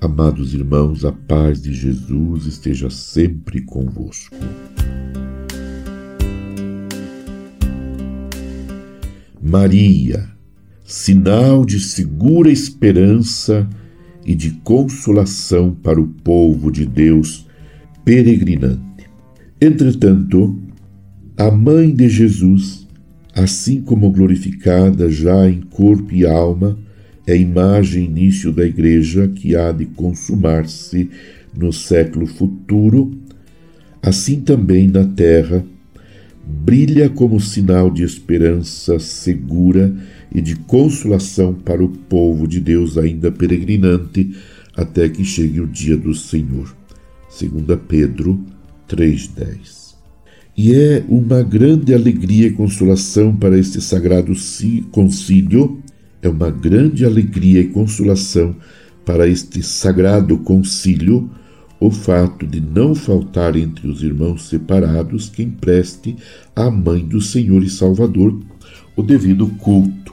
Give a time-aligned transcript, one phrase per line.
[0.00, 4.36] Amados irmãos, a paz de Jesus esteja sempre convosco.
[9.42, 10.28] Maria,
[10.84, 13.66] sinal de segura esperança
[14.24, 17.46] e de consolação para o povo de Deus
[18.04, 19.08] peregrinante.
[19.58, 20.60] Entretanto,
[21.38, 22.86] a mãe de Jesus,
[23.34, 26.78] assim como glorificada já em corpo e alma,
[27.26, 31.10] é imagem e início da Igreja que há de consumar-se
[31.56, 33.18] no século futuro,
[34.02, 35.64] assim também na terra,
[36.46, 39.92] brilha como sinal de esperança segura
[40.32, 44.36] e de consolação para o povo de Deus ainda peregrinante
[44.76, 46.76] até que chegue o dia do Senhor.
[47.28, 48.38] 2 Pedro
[48.88, 49.96] 3:10.
[50.56, 54.32] E é uma grande alegria e consolação para este sagrado
[54.90, 55.82] concílio,
[56.26, 58.54] é uma grande alegria e consolação
[59.04, 61.30] para este sagrado concílio
[61.78, 66.16] o fato de não faltar entre os irmãos separados quem preste
[66.54, 68.36] à Mãe do Senhor e Salvador
[68.96, 70.12] o devido culto,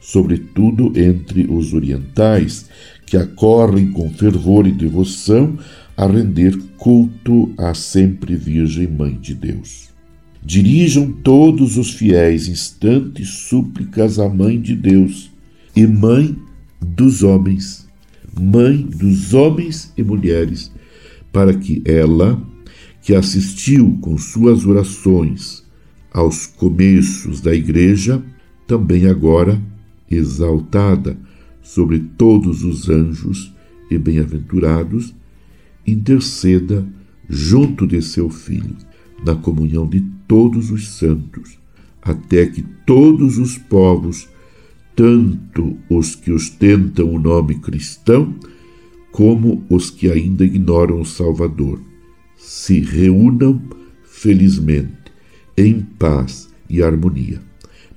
[0.00, 2.68] sobretudo entre os orientais,
[3.06, 5.56] que acorrem com fervor e devoção
[5.96, 9.90] a render culto à sempre Virgem Mãe de Deus.
[10.42, 15.31] Dirijam todos os fiéis instantes súplicas à Mãe de Deus
[15.74, 16.36] e Mãe
[16.80, 17.88] dos homens,
[18.38, 20.72] Mãe dos homens e mulheres,
[21.32, 22.40] para que ela,
[23.00, 25.62] que assistiu com suas orações
[26.12, 28.22] aos começos da Igreja,
[28.66, 29.60] também agora,
[30.10, 31.16] exaltada
[31.62, 33.52] sobre todos os anjos
[33.90, 35.14] e bem-aventurados,
[35.86, 36.86] interceda
[37.28, 38.76] junto de seu Filho,
[39.24, 41.58] na comunhão de todos os santos,
[42.02, 44.28] até que todos os povos,
[45.02, 48.36] tanto os que ostentam o nome cristão,
[49.10, 51.80] como os que ainda ignoram o Salvador,
[52.36, 53.60] se reúnam
[54.04, 55.10] felizmente,
[55.56, 57.40] em paz e harmonia,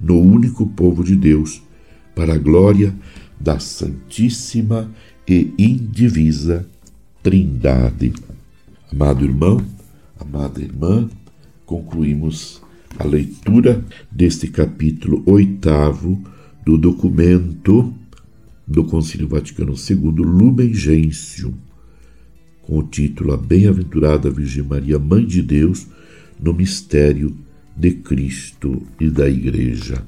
[0.01, 1.61] no único povo de Deus,
[2.15, 2.91] para a glória
[3.39, 4.91] da Santíssima
[5.27, 6.67] e Indivisa
[7.21, 8.13] Trindade.
[8.91, 9.63] Amado irmão,
[10.19, 11.07] amada irmã,
[11.67, 12.63] concluímos
[12.97, 16.33] a leitura deste capítulo oitavo
[16.65, 17.93] do documento
[18.67, 21.53] do Concílio Vaticano II, Lumen Gentium,
[22.63, 25.85] com o título A Bem-aventurada Virgem Maria, Mãe de Deus,
[26.41, 27.37] no mistério
[27.77, 30.03] de Cristo e da Igreja.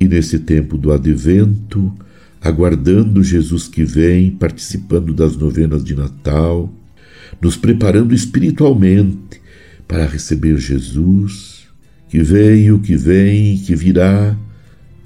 [0.00, 1.92] E nesse tempo do advento,
[2.40, 6.72] aguardando Jesus que vem, participando das novenas de Natal,
[7.40, 9.40] nos preparando espiritualmente
[9.86, 11.68] para receber Jesus,
[12.08, 14.36] que veio, que vem, que virá,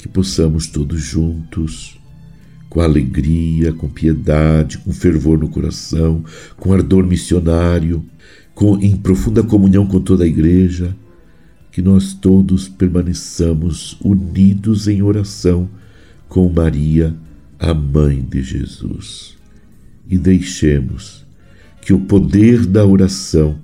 [0.05, 1.99] que possamos todos juntos,
[2.69, 6.23] com alegria, com piedade, com fervor no coração,
[6.59, 8.05] com ardor missionário,
[8.55, 10.95] com, em profunda comunhão com toda a Igreja,
[11.73, 15.71] que nós todos permaneçamos unidos em oração
[16.29, 17.17] com Maria,
[17.59, 19.39] a mãe de Jesus.
[20.07, 21.25] E deixemos
[21.81, 23.59] que o poder da oração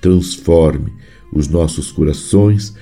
[0.00, 0.92] transforme
[1.32, 2.74] os nossos corações,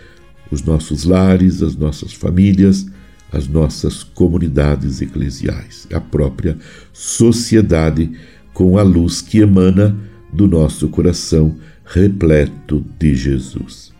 [0.50, 2.86] os nossos lares, as nossas famílias,
[3.32, 6.56] as nossas comunidades eclesiais, a própria
[6.92, 8.12] sociedade
[8.52, 9.96] com a luz que emana
[10.32, 13.92] do nosso coração repleto de Jesus.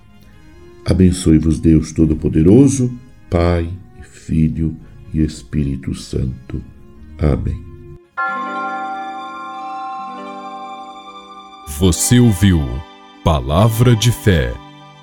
[0.85, 2.93] Abençoe-vos Deus Todo-Poderoso,
[3.29, 3.69] Pai,
[4.03, 4.77] Filho
[5.13, 6.63] e Espírito Santo.
[7.19, 7.63] Amém.
[11.79, 12.61] Você ouviu
[13.25, 14.64] Palavra de Fé